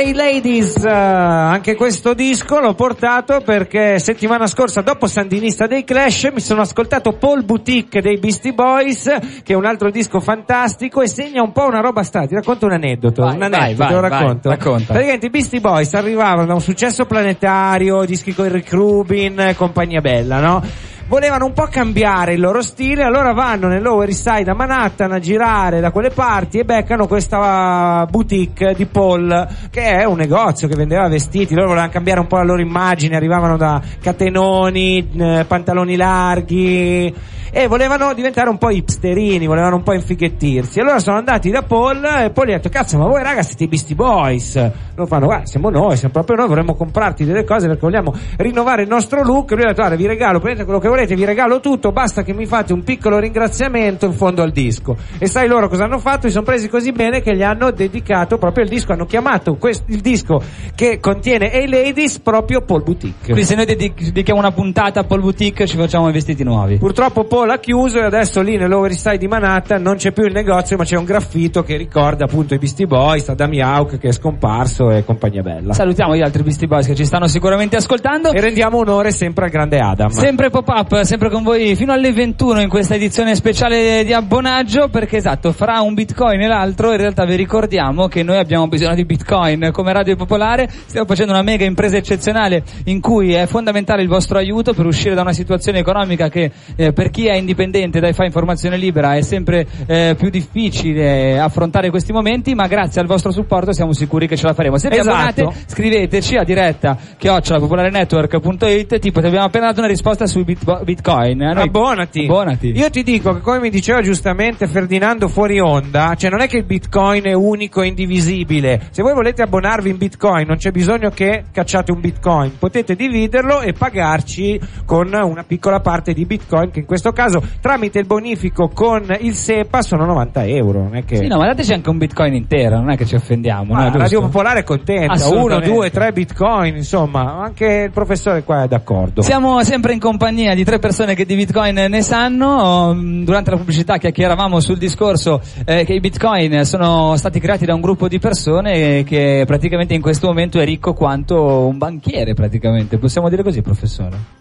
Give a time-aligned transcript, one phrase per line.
[0.00, 6.30] hey Ladies, eh, anche questo disco l'ho portato perché settimana scorsa dopo Sandinista dei Clash
[6.32, 9.04] mi sono ascoltato Paul Boutique dei Beastie Boys
[9.42, 12.64] che è un altro disco fantastico e segna un po' una roba strana, ti racconto
[12.64, 14.48] un aneddoto, Vai, un aneddoto, vai, te lo vai, racconto.
[14.48, 14.84] racconta.
[14.86, 20.40] Praticamente i Beastie Boys arrivavano da un successo planetario, dischi con Rick Rubin compagnia bella,
[20.40, 20.62] no?
[21.10, 25.10] Volevano un po' cambiare il loro stile, allora vanno nel Lower East Side a Manhattan
[25.10, 30.68] a girare da quelle parti e beccano questa boutique di Paul, che è un negozio
[30.68, 35.44] che vendeva vestiti, loro volevano cambiare un po' la loro immagine, arrivavano da catenoni, eh,
[35.48, 37.12] pantaloni larghi
[37.52, 40.80] e volevano diventare un po' hipsterini, volevano un po' infighettirsi.
[40.80, 43.64] Allora sono andati da Paul e Paul gli ha detto, cazzo ma voi ragazzi siete
[43.64, 44.54] i Beastie Boys?
[44.94, 48.82] Loro fanno, guarda siamo noi, siamo proprio noi, vorremmo comprarti delle cose perché vogliamo rinnovare
[48.82, 49.50] il nostro look.
[49.50, 52.32] Lui ha detto, guarda vi regalo, prendete quello che volete, vi regalo tutto, basta che
[52.32, 54.96] mi fate un piccolo ringraziamento in fondo al disco.
[55.18, 56.26] E sai loro cosa hanno fatto?
[56.26, 59.84] Si sono presi così bene che gli hanno dedicato proprio il disco, hanno chiamato quest-
[59.88, 60.42] il disco
[60.74, 63.24] che contiene Hey Ladies proprio Paul Boutique.
[63.24, 66.76] Quindi se noi dedic- dedichiamo una puntata a Paul Boutique ci facciamo i vestiti nuovi.
[66.76, 70.24] Purtroppo Paul ha chiuso e adesso lì nell'Over East Side di Manhattan non c'è più
[70.24, 74.08] il negozio ma c'è un graffito che ricorda appunto i Beastie Boys, Adam Yauch che
[74.08, 75.72] è scomparso e compagnia bella.
[75.72, 78.32] Salutiamo gli altri Beastie Boys che ci stanno sicuramente ascoltando.
[78.32, 80.10] E rendiamo onore sempre al grande Adam.
[80.10, 85.16] Sempre pop-up, sempre con voi fino alle 21 in questa edizione speciale di abbonaggio perché
[85.16, 89.04] esatto, fra un bitcoin e l'altro in realtà vi ricordiamo che noi abbiamo bisogno di
[89.04, 94.08] bitcoin come Radio Popolare, stiamo facendo una mega impresa eccezionale in cui è fondamentale il
[94.08, 98.12] vostro aiuto per uscire da una situazione economica che eh, per chi è indipendente dai
[98.12, 103.30] fa informazione libera è sempre eh, più difficile affrontare questi momenti ma grazie al vostro
[103.32, 104.78] supporto siamo sicuri che ce la faremo.
[104.78, 105.16] Se vi Esatto.
[105.16, 111.38] abbonate scriveteci a diretta chiocciolapopolarenetwork.it tipo ti abbiamo appena dato una risposta sui bit- bitcoin
[111.38, 112.24] noi- Abbonati.
[112.24, 116.46] abbonati Io ti dico che come mi diceva giustamente Ferdinando fuori onda, cioè non è
[116.48, 118.80] che il bitcoin è unico e indivisibile.
[118.90, 123.60] Se voi volete abbonarvi in bitcoin non c'è bisogno che cacciate un bitcoin, potete dividerlo
[123.60, 127.19] e pagarci con una piccola parte di bitcoin che in questo caso
[127.60, 130.82] tramite il bonifico con il SEPA sono 90 euro.
[130.82, 131.16] Non è che...
[131.16, 133.84] sì no ma dateci anche un bitcoin intero non è che ci offendiamo Ma no,
[133.84, 133.98] la giusto?
[134.02, 139.22] Radio Popolare è contenta, uno, due, tre bitcoin, insomma, anche il professore qua è d'accordo.
[139.22, 142.94] Siamo sempre in compagnia di tre persone che di Bitcoin ne sanno.
[142.94, 147.74] Mm, Durante la pubblicità chiacchieravamo sul discorso eh, che i Bitcoin sono stati creati da
[147.74, 152.98] un gruppo di persone che praticamente in questo momento è ricco quanto un banchiere praticamente.
[152.98, 154.39] Possiamo dire così, professore?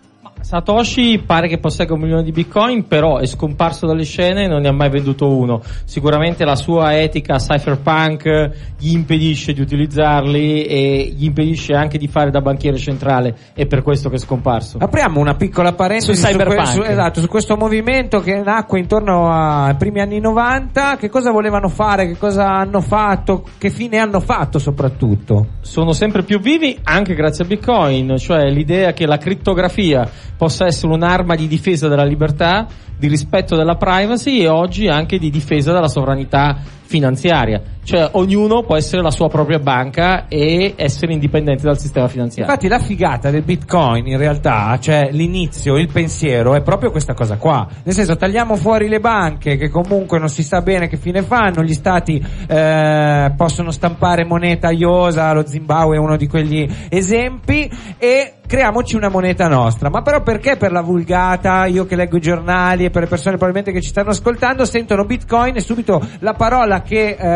[0.50, 4.62] Satoshi pare che possegga un milione di bitcoin, però è scomparso dalle scene e non
[4.62, 5.62] ne ha mai venduto uno.
[5.84, 8.50] Sicuramente la sua etica cypherpunk
[8.80, 13.36] gli impedisce di utilizzarli e gli impedisce anche di fare da banchiere centrale.
[13.54, 14.80] È per questo che è scomparso.
[14.80, 16.56] Apriamo una piccola parentesi Su Cyberpunk.
[16.56, 20.96] que- su- esatto, su questo movimento che nacque intorno ai primi anni 90.
[20.96, 22.08] Che cosa volevano fare?
[22.08, 23.44] Che cosa hanno fatto?
[23.56, 25.46] Che fine hanno fatto soprattutto?
[25.62, 30.94] sono sempre più vivi anche grazie a Bitcoin, cioè l'idea che la crittografia possa essere
[30.94, 32.66] un'arma di difesa della libertà,
[32.98, 37.62] di rispetto della privacy e oggi anche di difesa della sovranità finanziaria.
[37.90, 42.52] Cioè ognuno può essere la sua propria banca e essere indipendente dal sistema finanziario.
[42.54, 47.38] Infatti la figata del bitcoin in realtà, cioè l'inizio, il pensiero è proprio questa cosa
[47.38, 47.68] qua.
[47.82, 51.64] Nel senso tagliamo fuori le banche che comunque non si sa bene che fine fanno,
[51.64, 58.34] gli stati eh, possono stampare moneta iosa, lo Zimbabwe è uno di quegli esempi e
[58.50, 59.90] creiamoci una moneta nostra.
[59.90, 63.38] Ma però perché per la vulgata, io che leggo i giornali e per le persone
[63.38, 67.28] probabilmente che ci stanno ascoltando sentono bitcoin e subito la parola che eh,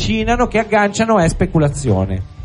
[0.00, 2.38] avvicinano, che agganciano è speculazione.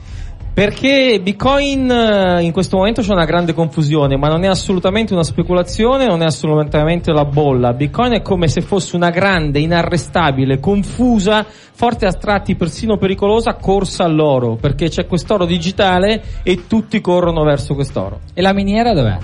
[0.54, 5.24] Perché Bitcoin eh, in questo momento c'è una grande confusione, ma non è assolutamente una
[5.24, 7.74] speculazione, non è assolutamente la bolla.
[7.74, 14.06] Bitcoin è come se fosse una grande, inarrestabile, confusa, forte a tratti persino pericolosa corsa
[14.06, 18.22] all'oro, perché c'è quest'oro digitale e tutti corrono verso quest'oro.
[18.34, 19.18] E la miniera dov'è?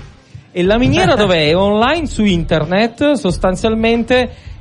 [0.52, 1.48] E la miniera dov'è?
[1.48, 4.51] È online su internet, sostanzialmente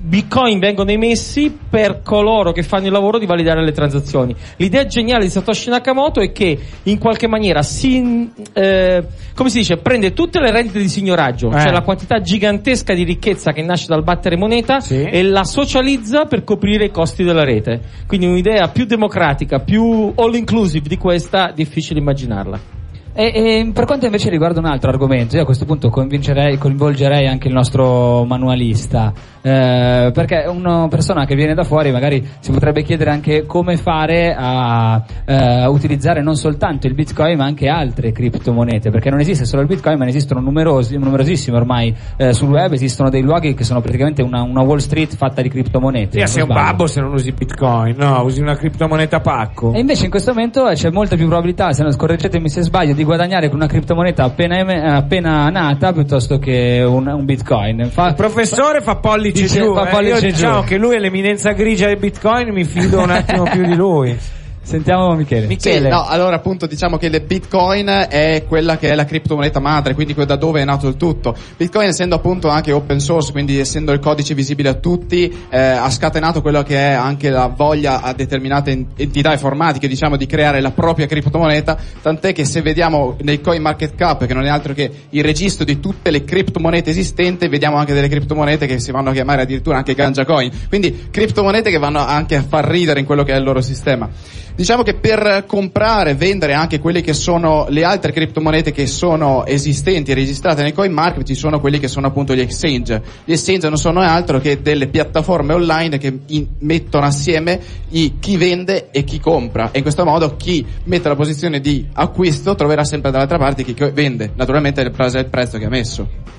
[0.00, 4.34] Bitcoin vengono emessi per coloro che fanno il lavoro di validare le transazioni.
[4.56, 9.04] L'idea geniale di Satoshi Nakamoto è che in qualche maniera si, eh,
[9.34, 11.60] come si dice, prende tutte le rendite di signoraggio, Eh.
[11.60, 15.02] cioè la quantità gigantesca di ricchezza che nasce dal battere moneta Sì.
[15.02, 17.80] e la socializza per coprire i costi della rete.
[18.06, 22.76] Quindi un'idea più democratica, più all inclusive di questa, difficile immaginarla.
[23.14, 27.26] E, e per quanto invece riguarda un altro argomento, io a questo punto convincerei- coinvolgerei
[27.26, 32.82] anche il nostro manualista, eh, perché una persona che viene da fuori magari si potrebbe
[32.82, 38.90] chiedere anche come fare a eh, utilizzare non soltanto il bitcoin ma anche altre criptomonete,
[38.90, 42.72] perché non esiste solo il bitcoin ma ne esistono numerosi, numerosissime ormai eh, sul web,
[42.72, 46.26] esistono dei luoghi che sono praticamente una, una Wall Street fatta di criptomonete.
[46.26, 49.72] Sì, sei un babbo se non usi bitcoin, no, usi una criptomoneta pacco.
[49.72, 53.04] E invece in questo momento c'è molta più probabilità, se non correggetemi se sbaglio, di
[53.04, 57.86] guadagnare con una criptomoneta appena, appena nata piuttosto che un, un bitcoin.
[57.90, 60.04] Fa- Il professore fa pollice Dice- giù, eh.
[60.08, 60.26] Io giù.
[60.26, 64.16] diciamo che lui è l'eminenza grigia del bitcoin, mi fido un attimo più di lui.
[64.68, 65.46] Sentiamo Michele.
[65.46, 65.88] Sì, Michele.
[65.88, 70.12] no, allora appunto diciamo che il Bitcoin è quella che è la criptomoneta madre, quindi
[70.12, 71.34] da dove è nato il tutto.
[71.56, 75.88] Bitcoin essendo appunto anche open source, quindi essendo il codice visibile a tutti, eh, ha
[75.88, 80.60] scatenato quello che è anche la voglia a determinate en- entità informatiche, diciamo, di creare
[80.60, 84.74] la propria criptomoneta, tant'è che se vediamo nei coin market cap, che non è altro
[84.74, 89.08] che il registro di tutte le criptomonete esistenti, vediamo anche delle criptomonete che si vanno
[89.08, 90.50] a chiamare addirittura anche ganja coin.
[90.68, 94.10] Quindi criptomonete che vanno anche a far ridere in quello che è il loro sistema.
[94.58, 100.10] Diciamo che per comprare, vendere anche quelle che sono le altre criptomonete che sono esistenti
[100.10, 103.00] e registrate nei coin market, ci sono quelli che sono appunto gli exchange.
[103.24, 107.60] Gli exchange non sono altro che delle piattaforme online che in- mettono assieme
[107.90, 109.70] i- chi vende e chi compra.
[109.70, 113.76] E in questo modo chi mette la posizione di acquisto troverà sempre dall'altra parte chi
[113.92, 114.32] vende.
[114.34, 116.37] Naturalmente il prezzo che ha messo.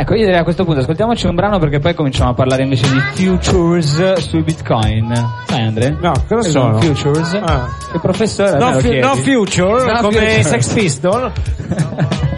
[0.00, 2.88] Ecco, io direi a questo punto ascoltiamoci un brano perché poi cominciamo a parlare invece
[2.90, 5.12] di futures sui bitcoin.
[5.46, 5.94] Sai Andre?
[6.00, 6.80] No, cosa sono?
[6.80, 7.34] Futures?
[7.34, 7.68] Ah.
[7.92, 8.56] Che professore?
[8.56, 9.00] No, chiedi?
[9.00, 10.42] no future, No come future.
[10.42, 11.32] Sex Pistol.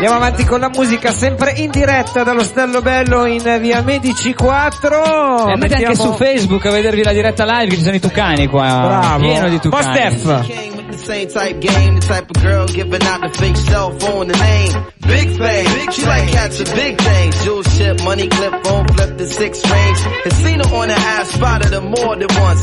[0.00, 5.48] Andiamo avanti con la musica, sempre in diretta dallo Stello Bello in via Medici 4.
[5.48, 8.46] E andate anche su Facebook a vedervi la diretta live, che ci sono i tucani
[8.46, 8.66] qua.
[8.66, 9.18] Bravo.
[9.18, 9.84] Pieno di tucani.
[9.84, 10.69] With the
[11.10, 14.72] same type game, the type of girl giving out the fake cell phone, the name.
[15.00, 17.44] Big fame, she like catching big things.
[17.44, 19.98] Jewel ship, money clip, phone flip the six range.
[20.24, 22.62] And seen her on the ass, spotted her more than once.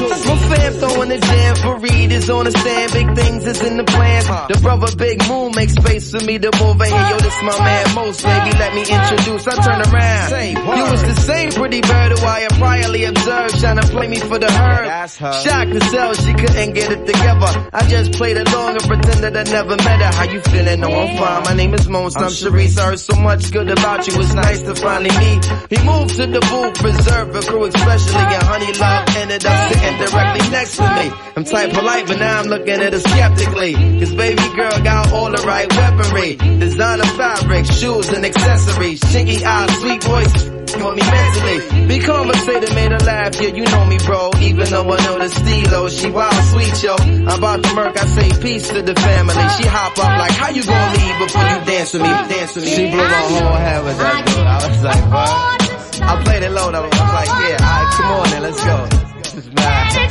[0.00, 2.92] My fam throwing the jam for Reed is on the stand.
[2.92, 4.26] Big things is in the plans.
[4.26, 7.08] The brother Big Moon makes space for me to move in here.
[7.10, 8.50] Yo, this my man Most, baby.
[8.56, 9.46] Let me introduce.
[9.46, 10.76] I turn around.
[10.78, 14.16] You was the Same pretty bird who I had priorly observed, trying to play me
[14.16, 15.08] for the herd.
[15.10, 17.68] Shocked to tell she couldn't get it together.
[17.72, 20.12] I just played along and pretended I never met her.
[20.16, 20.80] How you feeling?
[20.80, 21.42] No, I'm fine.
[21.44, 22.16] My name is Mons.
[22.16, 22.78] I'm Sharice.
[22.78, 24.14] I heard so much good about you.
[24.18, 25.44] It's nice to finally meet.
[25.68, 28.24] He moved to the booth, preserve a crew especially.
[28.36, 31.10] And honey love ended up sitting directly next to me.
[31.36, 33.74] I'm type polite, but now I'm looking at her skeptically.
[33.74, 36.36] Cause baby girl got all the right weaponry.
[36.36, 39.00] Designer fabric, shoes and accessories.
[39.00, 40.50] Chinky eyes, sweet voice.
[40.80, 41.86] Want me mentally.
[41.88, 43.34] Be conversated, made her laugh.
[43.40, 44.30] Yeah, you know me, bro.
[44.40, 46.94] Even though I know the steelo, she wild sweet, yo.
[46.94, 49.34] I'm about to murk, I say peace to the family.
[49.58, 52.08] She hop up like, how you gonna leave before you dance with me?
[52.08, 52.70] Dance with me.
[52.70, 54.38] She blew my whole head with that dude.
[54.38, 56.02] I was like, what?
[56.02, 56.78] I played it low though.
[56.80, 58.99] I was like, yeah, alright, come on then, let's go.
[59.32, 60.10] Is mad.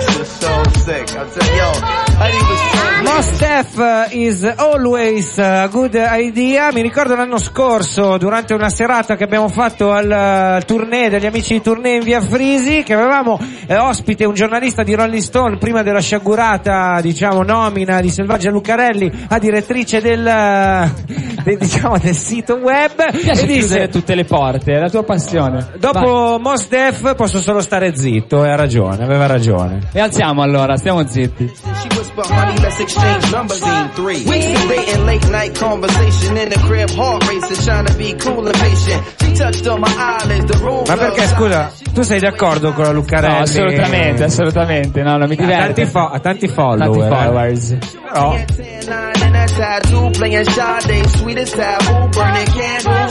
[0.00, 1.14] This is so sick.
[1.14, 6.70] I'm telling yo, Honey was so Mos Def uh, is always a good idea.
[6.72, 11.54] Mi ricordo l'anno scorso, durante una serata che abbiamo fatto al uh, tournée degli amici
[11.54, 15.82] di tournée in via Frisi, che avevamo eh, ospite un giornalista di Rolling Stone prima
[15.82, 22.56] della sciagurata, diciamo, nomina di Selvaggia Lucarelli a direttrice del, uh, del, diciamo, del sito
[22.56, 23.12] web.
[23.12, 25.68] Mi piace e disse, tutte le porte, è la tua passione.
[25.78, 29.88] Dopo Mos Def posso solo stare zitto, e ha ragione, aveva ragione.
[29.92, 32.07] E alziamo allora, stiamo zitti.
[32.08, 33.60] She whisper, honey, let's exchange numbers.
[33.60, 34.24] Scene three.
[34.24, 38.46] Weeks of dating, late night conversation in the crib, heart racing, trying to be cool
[38.46, 39.02] and patient.
[39.20, 40.84] She touched on my eyelids, the room.
[40.86, 43.34] Ma perché scusa, tu sei d'accordo con la Lucarelli?
[43.34, 45.86] No, assolutamente, assolutamente, no, non mi Ha tanti, diverte.
[45.86, 46.78] fo- ha tanti follower.
[46.78, 47.08] Tanti eh.
[47.08, 47.76] followers.
[48.02, 48.36] Però,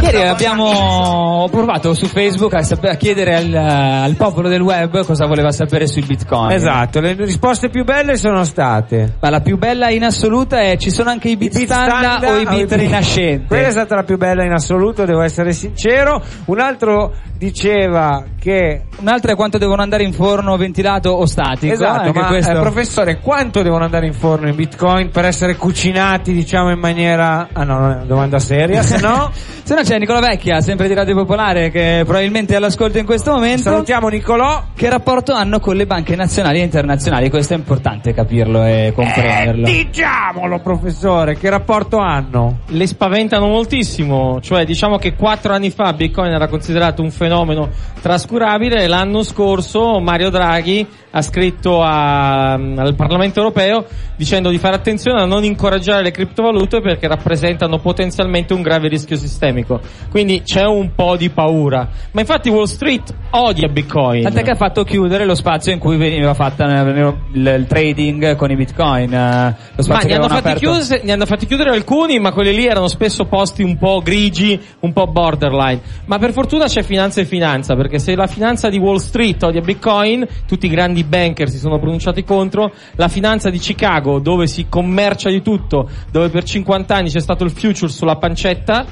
[0.00, 5.26] Ieri abbiamo provato su Facebook a, sap- a chiedere al, al popolo del web cosa
[5.26, 6.50] voleva sapere sui bitcoin.
[6.50, 10.90] esatto, le risposte più belle sono state Ma la più bella in assoluta è ci
[10.90, 13.46] sono anche i bit, Bit standard standard o i bit rinascenti.
[13.46, 16.22] Quella è stata la più bella in assoluto, devo essere sincero.
[16.46, 21.72] Un altro diceva che Un altro è quanto devono andare in forno ventilato o statico.
[21.72, 22.50] Esatto, anche ma questo.
[22.50, 27.48] eh, professore, quanto devono andare in forno in bitcoin per essere cucinati, diciamo, in maniera...
[27.52, 29.30] Ah no, non è una domanda seria, se no...
[29.64, 33.32] Se no c'è Nicola Vecchia, sempre di Radio Popolare, che probabilmente è all'ascolto in questo
[33.32, 33.62] momento.
[33.62, 34.62] Salutiamo Nicolò.
[34.74, 37.30] Che rapporto hanno con le banche nazionali e internazionali?
[37.30, 39.66] Questo è importante capirlo e comprenderlo.
[39.66, 42.58] Eh, diciamolo, professore, che rapporto hanno?
[42.66, 48.63] le spaventano moltissimo, cioè diciamo che quattro anni fa Bitcoin era considerato un fenomeno trascurabile
[48.72, 53.84] e l'anno scorso Mario Draghi ha scritto a- al Parlamento europeo
[54.16, 59.16] dicendo di fare attenzione a non incoraggiare le criptovalute perché rappresentano potenzialmente un grave rischio
[59.16, 59.80] sistemico.
[60.10, 61.88] Quindi c'è un po' di paura.
[62.12, 64.22] Ma infatti Wall Street odia Bitcoin.
[64.22, 68.56] Tant'è che ha fatto chiudere lo spazio in cui veniva fatta il, trading con i
[68.56, 69.12] bitcoin.
[69.14, 72.54] eh, Lo spazio Ma ne hanno, fatti chiuse- ne hanno fatti chiudere alcuni, ma quelli
[72.54, 75.80] lì erano spesso posti un po' grigi, un po' borderline.
[76.06, 79.60] Ma per fortuna c'è finanza e finanza, perché se la finanza di Wall Street odia
[79.60, 84.66] Bitcoin, tutti i grandi banker si sono pronunciati contro, la finanza di Chicago, dove si
[84.68, 88.84] commercia di tutto, dove per 50 anni c'è stato il future sulla pancetta,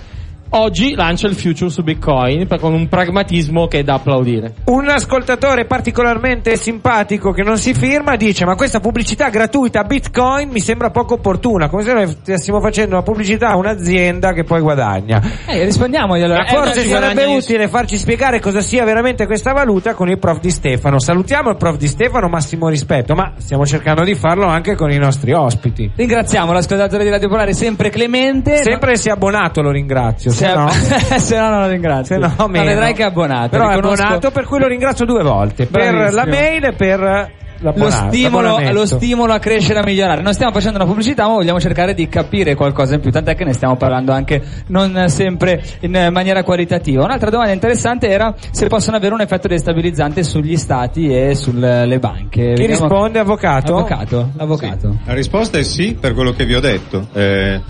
[0.55, 4.55] oggi lancia il future su Bitcoin, con un pragmatismo che è da applaudire.
[4.65, 10.49] Un ascoltatore particolarmente simpatico che non si firma dice ma questa pubblicità gratuita a Bitcoin
[10.51, 14.61] mi sembra poco opportuna, come se noi stessimo facendo una pubblicità a un'azienda che poi
[14.61, 15.21] guadagna.
[15.47, 16.45] Eh, rispondiamogli allora.
[16.45, 20.41] Ma Eh, Forse sarebbe utile farci spiegare cosa sia veramente questa valuta con il prof
[20.41, 20.99] di Stefano.
[20.99, 24.99] Salutiamo il prof di Stefano, massimo rispetto, ma stiamo cercando di farlo anche con i
[24.99, 25.91] nostri ospiti.
[25.95, 28.63] Ringraziamo l'ascoltatore di Radio Popolare, sempre Clemente.
[28.63, 30.69] Sempre se è abbonato lo ringrazio, se, no...
[31.19, 32.15] se no non lo ringrazio.
[32.15, 32.65] Se no, Ma meno.
[32.65, 33.51] vedrai che è abbonato.
[33.51, 35.67] Però è riconosco abbonato, per cui lo ringrazio due volte.
[35.67, 36.25] Per Bravissimo.
[36.25, 37.31] la mail e per
[37.63, 40.21] lo stimolo, lo stimolo a crescere, a migliorare.
[40.21, 43.45] Non stiamo facendo una pubblicità, ma vogliamo cercare di capire qualcosa in più, tant'è che
[43.45, 47.05] ne stiamo parlando anche non sempre in maniera qualitativa.
[47.05, 52.55] Un'altra domanda interessante era se possono avere un effetto destabilizzante sugli stati e sulle banche.
[52.55, 53.77] Chi Vediamo- risponde, avvocato?
[53.77, 54.97] Avvocato, avvocato.
[55.07, 57.07] La risposta è sì, per quello che vi ho detto.
[57.13, 57.61] Eh,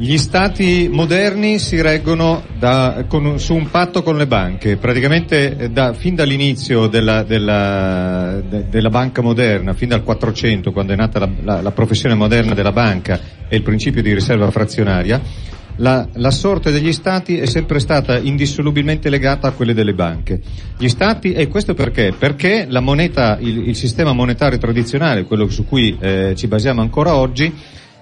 [0.00, 5.70] gli stati moderni si reggono da- con- su un patto con le banche, praticamente eh,
[5.70, 11.18] da- fin dall'inizio della, della- de- della banca moderna, fin dal 400, quando è nata
[11.18, 15.20] la, la- la professione moderna della banca e il principio di riserva frazionaria,
[15.80, 20.40] la, la sorte degli stati è sempre stata indissolubilmente legata a quelle delle banche.
[20.76, 22.14] Gli stati, e questo perché?
[22.16, 27.14] Perché la moneta, il, il sistema monetario tradizionale, quello su cui eh, ci basiamo ancora
[27.16, 27.52] oggi,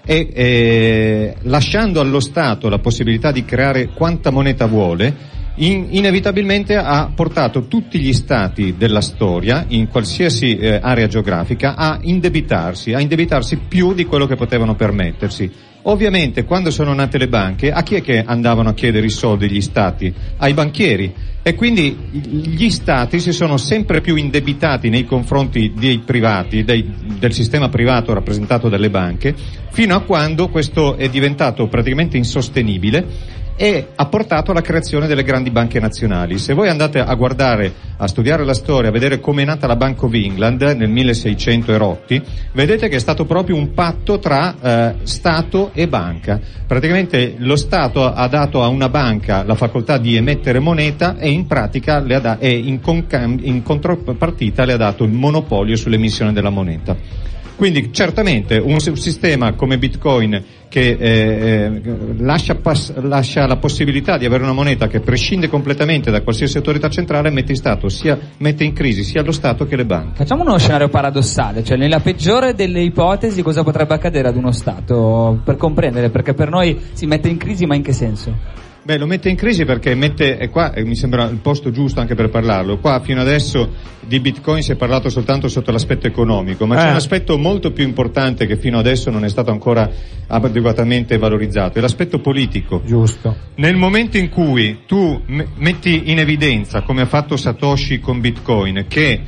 [0.06, 7.10] e eh, lasciando allo Stato la possibilità di creare quanta moneta vuole, in- inevitabilmente ha
[7.14, 13.58] portato tutti gli stati della storia, in qualsiasi eh, area geografica, a indebitarsi, a indebitarsi
[13.68, 15.50] più di quello che potevano permettersi.
[15.88, 19.48] Ovviamente quando sono nate le banche, a chi è che andavano a chiedere i soldi
[19.48, 20.12] gli stati?
[20.38, 21.14] Ai banchieri.
[21.42, 27.32] E quindi gli stati si sono sempre più indebitati nei confronti dei privati, dei- del
[27.32, 29.32] sistema privato rappresentato dalle banche,
[29.70, 35.50] fino a quando questo è diventato praticamente insostenibile e ha portato alla creazione delle grandi
[35.50, 36.38] banche nazionali.
[36.38, 39.76] Se voi andate a guardare, a studiare la storia, a vedere come è nata la
[39.76, 42.22] Bank of England nel 1600 e rotti,
[42.52, 46.38] vedete che è stato proprio un patto tra eh, Stato e banca.
[46.66, 51.46] Praticamente lo Stato ha dato a una banca la facoltà di emettere moneta e in
[51.46, 56.32] pratica le ha da- e in, concam- in contropartita le ha dato il monopolio sull'emissione
[56.32, 57.24] della moneta.
[57.56, 61.80] Quindi certamente un sistema come Bitcoin che eh, eh,
[62.18, 62.58] lascia,
[62.96, 67.52] lascia la possibilità di avere una moneta che prescinde completamente da qualsiasi autorità centrale mette
[67.52, 70.16] in, stato sia, mette in crisi sia lo Stato che le banche.
[70.16, 75.40] Facciamo uno scenario paradossale, cioè nella peggiore delle ipotesi cosa potrebbe accadere ad uno Stato
[75.42, 78.64] per comprendere, perché per noi si mette in crisi ma in che senso?
[78.86, 81.98] Beh, lo mette in crisi perché mette, e qua eh, mi sembra il posto giusto
[81.98, 86.66] anche per parlarlo, qua fino adesso di Bitcoin si è parlato soltanto sotto l'aspetto economico,
[86.66, 86.90] ma c'è Eh.
[86.90, 89.90] un aspetto molto più importante che fino adesso non è stato ancora
[90.28, 92.80] adeguatamente valorizzato, è l'aspetto politico.
[92.86, 93.34] Giusto.
[93.56, 98.84] Nel momento in cui tu me- metti in evidenza, come ha fatto Satoshi con Bitcoin,
[98.86, 99.20] che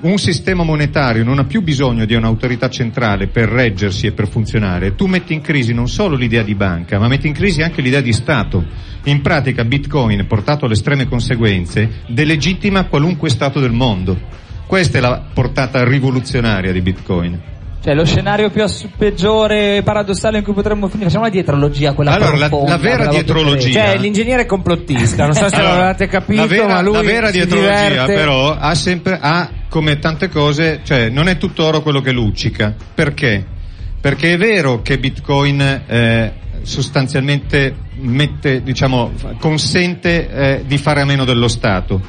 [0.00, 4.94] un sistema monetario non ha più bisogno di un'autorità centrale per reggersi e per funzionare,
[4.94, 8.00] tu metti in crisi non solo l'idea di banca, ma metti in crisi anche l'idea
[8.00, 8.64] di Stato.
[9.04, 14.16] In pratica Bitcoin, portato alle estreme conseguenze, delegittima qualunque Stato del mondo.
[14.66, 17.40] Questa è la portata rivoluzionaria di Bitcoin.
[17.82, 22.12] Cioè lo scenario più ass- peggiore, paradossale in cui potremmo finire, facciamo la dietrologia, quella
[22.12, 26.46] Allora, la- la vera dietrologia- Cioè, l'ingegnere complottista, non so se Allora, l'avete capito, la
[26.46, 28.14] vera, ma lui la vera dietrologia diverte.
[28.14, 32.74] però ha sempre, ha come tante cose, cioè non è tutto oro quello che luccica.
[32.94, 33.44] Perché?
[34.00, 41.24] Perché è vero che Bitcoin eh, sostanzialmente mette, diciamo, consente eh, di fare a meno
[41.24, 42.00] dello Stato.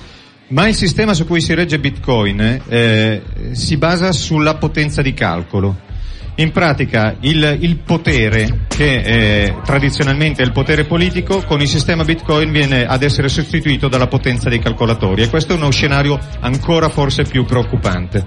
[0.49, 5.87] Ma il sistema su cui si regge Bitcoin eh, si basa sulla potenza di calcolo.
[6.35, 12.03] In pratica il, il potere, che eh, tradizionalmente è il potere politico, con il sistema
[12.03, 16.89] Bitcoin viene ad essere sostituito dalla potenza dei calcolatori e questo è uno scenario ancora
[16.89, 18.23] forse più preoccupante.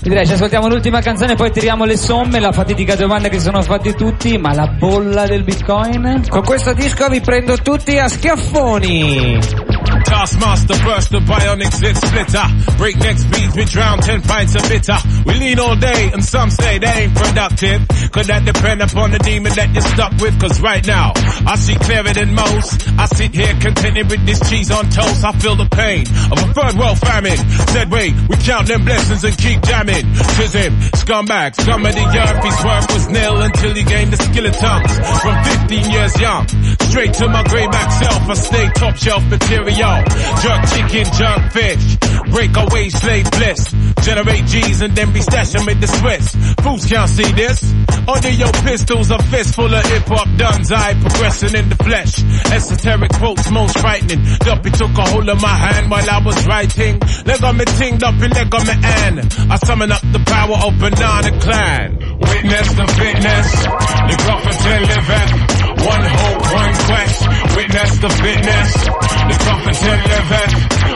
[0.00, 3.62] Direi ci ascoltiamo l'ultima canzone, poi tiriamo le somme, la fatidica domanda che si sono
[3.62, 6.24] fatti tutti, ma la bolla del bitcoin?
[6.28, 9.73] Con questo disco vi prendo tutti a schiaffoni.
[10.04, 12.76] Taskmaster burst the bionic zit splitter.
[12.76, 14.96] Breakneck speeds, we drown 10 pints of bitter.
[15.26, 17.88] We lean all day and some say they ain't productive.
[18.12, 20.38] Could that depend upon the demon that you're stuck with?
[20.40, 21.12] Cause right now,
[21.46, 22.88] I see clearer than most.
[22.98, 25.24] I sit here contented with this cheese on toast.
[25.24, 27.36] I feel the pain of a third world famine.
[27.74, 30.06] Said wait, we count them blessings and keep jamming.
[30.54, 32.44] Him, scumbag, scum of the earth.
[32.44, 34.92] His worth was nil until he gained the skill of tongues.
[35.20, 36.46] From 15 years young,
[36.94, 38.22] straight to my greyback self.
[38.30, 39.98] I stay top shelf material.
[40.42, 41.84] Jerk chicken, jerk fish.
[42.30, 43.74] Break away slave bliss.
[44.06, 46.36] Generate G's and then be stashing with the Swiss.
[46.62, 47.66] Fools can't see this.
[48.06, 50.70] Under your pistols, a fist full of hip hop duns.
[50.70, 52.22] I progressing in the flesh.
[52.54, 54.22] Esoteric quotes most frightening.
[54.46, 57.00] Duppy took a hold of my hand while I was writing.
[57.26, 59.18] Leg on me ting, Duppy leg on me and
[59.50, 61.98] I summon up the power of Banana Clan.
[62.22, 63.48] Witness the fitness.
[63.66, 65.63] The prophet liveth.
[65.84, 67.18] One hope, one quest.
[67.56, 68.70] Witness the fitness.
[68.84, 70.54] The prophet liveth.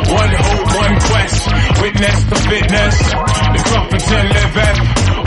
[0.08, 1.40] One hope, one quest.
[1.82, 2.96] Witness the fitness.
[3.54, 4.78] The prophet liveth.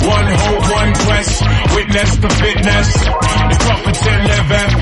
[0.02, 1.42] One hope, one quest.
[1.76, 2.88] Witness the fitness.
[3.52, 3.98] The prophet
[4.30, 4.74] liveth.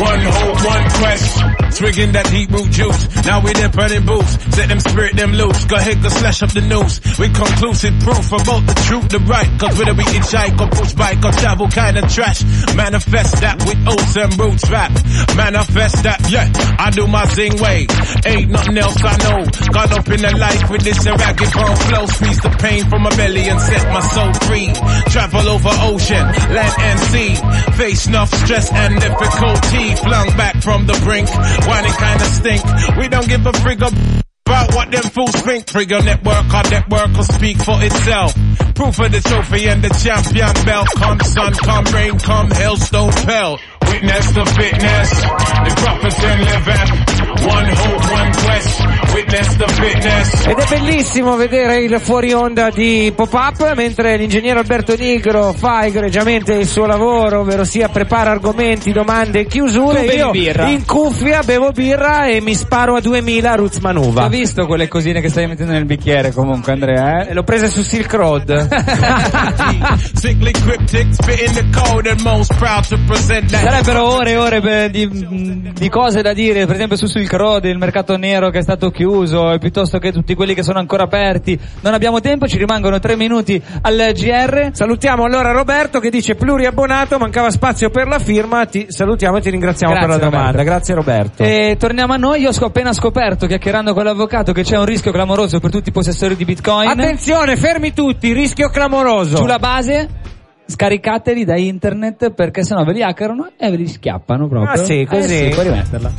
[0.00, 1.40] One hope, one quest.
[1.74, 3.02] Swigging that deep root juice.
[3.26, 4.38] Now we there burning boots.
[4.54, 5.64] Set them spirit them loose.
[5.64, 7.00] Go ahead, go slash up the news.
[7.18, 9.50] We conclusive proof about the truth, the right.
[9.58, 12.42] Cause whether we hitchhike or push bike or travel kind of trash.
[12.74, 14.92] Manifest that with oats and roots rap.
[15.36, 16.48] Manifest that, yeah.
[16.78, 17.86] I do my zing way.
[18.24, 19.44] Ain't nothing else I know.
[19.72, 22.06] Got up in the life with this ragged bone flow.
[22.06, 24.72] Squeeze the pain from my belly and set my soul free.
[25.12, 26.24] Travel over ocean,
[26.56, 27.34] land and sea.
[27.76, 29.94] Face enough stress and difficulty.
[29.96, 31.28] Flung back from the brink.
[31.68, 32.62] Why Whining kinda stink.
[32.98, 33.82] We don't give a frig
[34.46, 35.66] about what them fools think.
[35.66, 38.34] Trigger network, our network will speak for itself.
[38.74, 40.88] Proof of the trophy and the champion belt.
[40.96, 43.60] Come sun, come rain, come hailstone pelt.
[43.86, 46.88] Witness the fitness, the prophets in living.
[47.46, 48.80] One hope, one quest.
[49.14, 50.46] Witness the fitness.
[50.46, 56.54] Ed è bellissimo vedere il fuori onda di Pop-Up mentre l'ingegnere Alberto Nigro fa egregiamente
[56.54, 60.04] il suo lavoro, ovvero sia prepara argomenti, domande e chiusure.
[60.06, 60.68] Io birra.
[60.68, 64.28] in cuffia bevo birra e mi sparo a 2000 Ruz Manuva.
[64.34, 67.34] Ho visto quelle cosine che stai mettendo nel bicchiere comunque Andrea, eh?
[67.34, 68.50] L'ho presa su Silk Road.
[73.56, 77.66] Sarebbero ore e ore per- di, di cose da dire, per esempio su Silk Road,
[77.66, 81.04] il mercato nero che è stato chiuso, e piuttosto che tutti quelli che sono ancora
[81.04, 81.56] aperti.
[81.82, 84.70] Non abbiamo tempo, ci rimangono tre minuti al GR.
[84.72, 89.50] Salutiamo allora Roberto che dice pluriabbonato, mancava spazio per la firma, ti salutiamo e ti
[89.50, 90.50] ringraziamo Grazie, per la domanda.
[90.50, 90.70] Roberto.
[90.70, 91.42] Grazie Roberto.
[91.44, 95.12] E torniamo a noi, io ho appena scoperto, chiacchierando con l'avvocato, che c'è un rischio
[95.12, 96.88] clamoroso per tutti i possessori di Bitcoin.
[96.88, 99.36] Attenzione, fermi tutti, rischio clamoroso.
[99.36, 100.08] Sulla base,
[100.66, 104.70] scaricateli da internet perché sennò ve li hackerano e ve li schiappano proprio.
[104.70, 105.38] Ah, sì, così.
[105.38, 106.12] Eh sì, puoi rimetterla.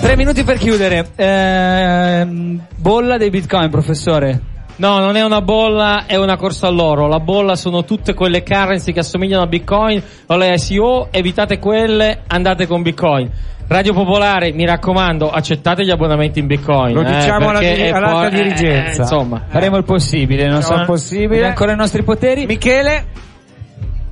[0.00, 1.10] Tre minuti per chiudere.
[1.14, 4.48] Ehm, bolla dei Bitcoin, professore.
[4.76, 7.06] No, non è una bolla, è una corsa all'oro.
[7.06, 12.22] La bolla sono tutte quelle currency che assomigliano a Bitcoin o le ICO, evitate quelle,
[12.26, 13.30] andate con Bitcoin.
[13.72, 16.92] Radio Popolare, mi raccomando, accettate gli abbonamenti in Bitcoin.
[16.92, 19.02] Lo eh, diciamo alla di- è all'alta poi- eh, dirigenza.
[19.02, 21.46] insomma, Faremo il possibile, non il possibile.
[21.46, 22.46] ancora i nostri poteri.
[22.46, 23.04] Michele?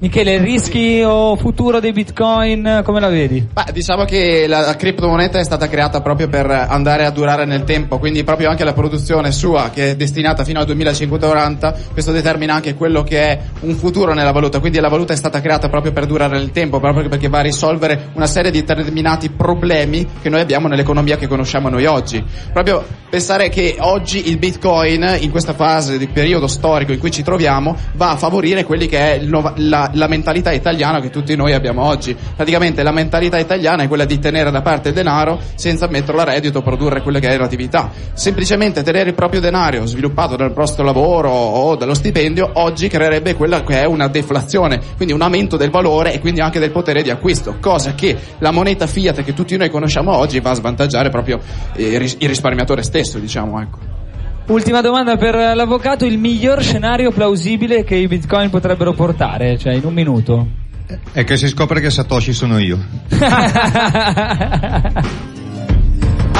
[0.01, 3.45] Michele, rischi o futuro dei Bitcoin, come la vedi?
[3.53, 7.65] Beh, diciamo che la, la criptomoneta è stata creata proprio per andare a durare nel
[7.65, 12.55] tempo, quindi proprio anche la produzione sua che è destinata fino al 2540, questo determina
[12.55, 15.91] anche quello che è un futuro nella valuta, quindi la valuta è stata creata proprio
[15.91, 20.29] per durare nel tempo, proprio perché va a risolvere una serie di determinati problemi che
[20.29, 22.25] noi abbiamo nell'economia che conosciamo noi oggi.
[22.53, 27.25] Proprio pensare che oggi il Bitcoin, in questa fase di periodo storico in cui ci
[27.25, 29.55] troviamo, va a favorire quelli che è il nova-
[29.93, 32.17] la, mentalità italiana che tutti noi abbiamo oggi.
[32.35, 36.25] Praticamente la mentalità italiana è quella di tenere da parte il denaro senza metterlo a
[36.25, 37.91] reddito, produrre quelle che è l'attività.
[38.13, 43.63] Semplicemente tenere il proprio denaro sviluppato dal vostro lavoro o dallo stipendio oggi creerebbe quella
[43.63, 47.11] che è una deflazione, quindi un aumento del valore e quindi anche del potere di
[47.11, 51.41] acquisto, cosa che la moneta fiat che tutti noi conosciamo oggi va a svantaggiare proprio
[51.75, 53.88] eh, il risparmiatore stesso, diciamo, ecco.
[54.49, 59.85] Ultima domanda per l'avvocato, il miglior scenario plausibile che i Bitcoin potrebbero portare, cioè in
[59.85, 60.47] un minuto.
[61.13, 62.79] È che si scopre che Satoshi sono io.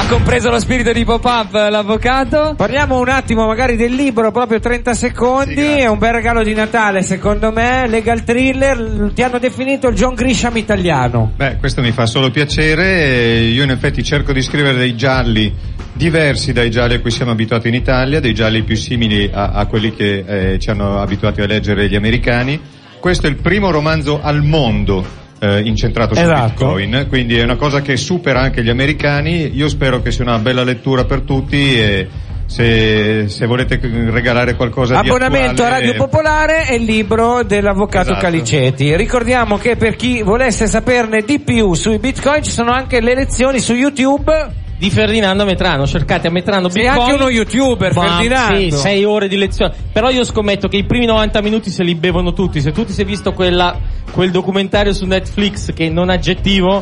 [0.09, 2.55] compreso lo spirito di pop-up l'avvocato.
[2.57, 6.55] Parliamo un attimo magari del libro, proprio 30 secondi, Sì, è un bel regalo di
[6.55, 11.33] Natale secondo me, Legal Thriller, ti hanno definito il John Grisham italiano.
[11.35, 13.41] Beh, questo mi fa solo piacere.
[13.41, 15.53] Io in effetti cerco di scrivere dei gialli
[15.93, 19.67] diversi dai gialli a cui siamo abituati in Italia, dei gialli più simili a, a
[19.67, 22.59] quelli che eh, ci hanno abituati a leggere gli americani.
[22.99, 25.05] Questo è il primo romanzo al mondo
[25.39, 26.73] eh, incentrato su Esatto.
[26.75, 29.55] Bitcoin, quindi è una cosa che supera anche gli americani.
[29.55, 32.07] Io spero che sia una bella lettura per tutti e
[32.45, 38.09] se, se volete regalare qualcosa di Abbonamento a attuale- Radio Popolare e il libro dell'avvocato
[38.09, 38.25] Esatto.
[38.25, 38.95] Caliceti.
[38.95, 43.59] Ricordiamo che per chi volesse saperne di più sui bitcoin ci sono anche le lezioni
[43.59, 44.67] su YouTube.
[44.79, 47.01] Di Ferdinando Metrano, cercate a Metrano Sei Bitcoin.
[47.01, 48.55] anche uno youtuber, Ma Ferdinando.
[48.55, 49.73] Sì, 6 ore di lezione.
[49.91, 52.61] Però io scommetto che i primi 90 minuti se li bevono tutti.
[52.61, 53.77] Se tu ti sei visto quella,
[54.11, 56.81] quel documentario su Netflix che non aggettivo,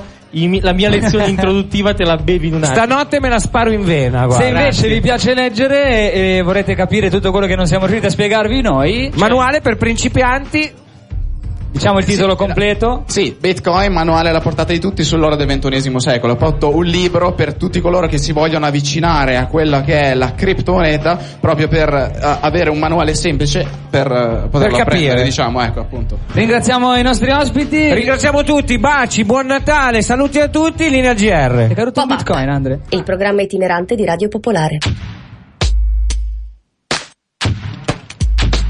[0.61, 2.85] la mia lezione introduttiva te la bevi in un attimo.
[2.85, 4.43] Stanotte me la sparo in vena, guarda.
[4.43, 8.05] Se invece vi piace leggere e, e vorrete capire tutto quello che non siamo riusciti
[8.05, 10.85] a spiegarvi noi, Manuale per principianti.
[11.77, 13.03] Diciamo il titolo completo.
[13.07, 16.33] Sì, Bitcoin, manuale alla portata di tutti sull'ora del ventunesimo secolo.
[16.33, 20.13] Ho fatto un libro per tutti coloro che si vogliono avvicinare a quella che è
[20.15, 24.81] la criptomoneta, proprio per eh, avere un manuale semplice per eh, poterlo capire.
[24.81, 26.17] apprendere, diciamo, ecco, appunto.
[26.31, 27.93] Ringraziamo i nostri ospiti.
[27.93, 31.67] Ringraziamo tutti, baci, buon Natale, saluti a tutti, linea GR.
[31.69, 32.79] È caduto bitcoin, Andre.
[32.89, 34.79] Il programma itinerante di Radio Popolare.